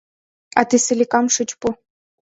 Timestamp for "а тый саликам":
0.59-1.25